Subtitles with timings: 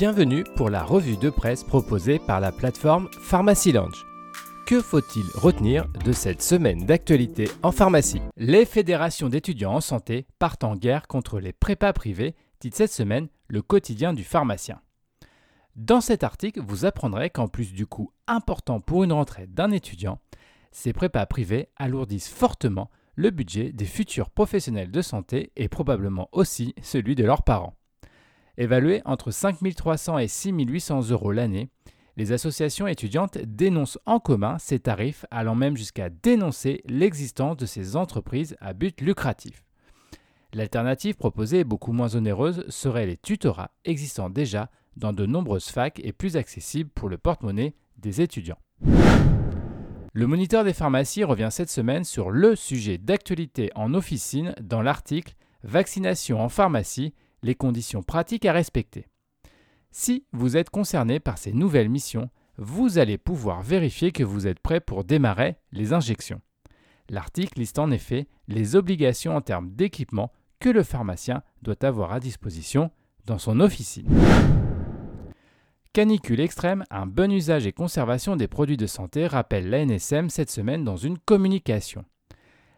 [0.00, 4.06] Bienvenue pour la revue de presse proposée par la plateforme Pharmacy Lounge.
[4.66, 8.22] Que faut-il retenir de cette semaine d'actualité en pharmacie?
[8.38, 13.28] Les fédérations d'étudiants en santé partent en guerre contre les prépas privés, dit cette semaine
[13.46, 14.80] le quotidien du pharmacien.
[15.76, 20.18] Dans cet article, vous apprendrez qu'en plus du coût important pour une rentrée d'un étudiant,
[20.72, 26.74] ces prépas privés alourdissent fortement le budget des futurs professionnels de santé et probablement aussi
[26.80, 27.76] celui de leurs parents.
[28.60, 31.70] Évalués entre 5 300 et 6 800 euros l'année,
[32.18, 37.96] les associations étudiantes dénoncent en commun ces tarifs allant même jusqu'à dénoncer l'existence de ces
[37.96, 39.64] entreprises à but lucratif.
[40.52, 46.12] L'alternative proposée, beaucoup moins onéreuse, serait les tutorats existant déjà dans de nombreuses facs et
[46.12, 48.58] plus accessibles pour le porte-monnaie des étudiants.
[50.12, 55.34] Le moniteur des pharmacies revient cette semaine sur le sujet d'actualité en officine dans l'article
[55.62, 59.06] Vaccination en pharmacie les conditions pratiques à respecter.
[59.90, 64.60] Si vous êtes concerné par ces nouvelles missions, vous allez pouvoir vérifier que vous êtes
[64.60, 66.40] prêt pour démarrer les injections.
[67.08, 72.20] L'article liste en effet les obligations en termes d'équipement que le pharmacien doit avoir à
[72.20, 72.90] disposition
[73.24, 74.08] dans son officine.
[75.92, 80.84] Canicule extrême, un bon usage et conservation des produits de santé, rappelle l'ANSM cette semaine
[80.84, 82.04] dans une communication.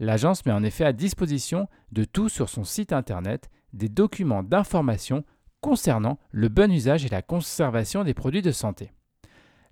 [0.00, 5.24] L'agence met en effet à disposition de tout sur son site internet des documents d'information
[5.60, 8.92] concernant le bon usage et la conservation des produits de santé.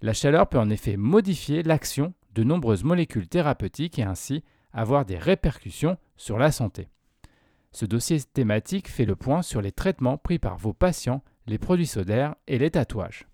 [0.03, 4.43] La chaleur peut en effet modifier l'action de nombreuses molécules thérapeutiques et ainsi
[4.73, 6.89] avoir des répercussions sur la santé.
[7.73, 11.87] Ce dossier thématique fait le point sur les traitements pris par vos patients, les produits
[11.87, 13.27] solaires et les tatouages.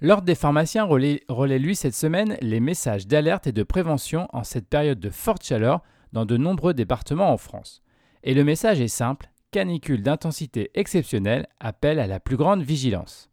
[0.00, 4.44] L'Ordre des pharmaciens relaie, relaie, lui cette semaine les messages d'alerte et de prévention en
[4.44, 5.82] cette période de forte chaleur
[6.12, 7.83] dans de nombreux départements en France.
[8.26, 13.30] Et le message est simple, canicule d'intensité exceptionnelle appelle à la plus grande vigilance.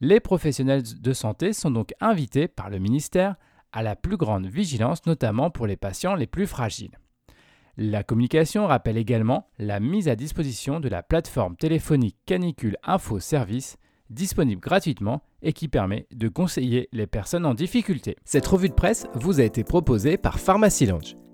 [0.00, 3.36] Les professionnels de santé sont donc invités par le ministère
[3.72, 6.98] à la plus grande vigilance, notamment pour les patients les plus fragiles.
[7.76, 13.76] La communication rappelle également la mise à disposition de la plateforme téléphonique Canicule Info Service,
[14.10, 18.16] disponible gratuitement et qui permet de conseiller les personnes en difficulté.
[18.24, 21.14] Cette revue de presse vous a été proposée par Pharmacy Lounge.